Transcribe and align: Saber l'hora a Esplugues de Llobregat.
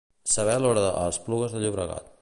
Saber 0.35 0.55
l'hora 0.63 0.87
a 0.87 1.05
Esplugues 1.11 1.55
de 1.59 1.63
Llobregat. 1.67 2.11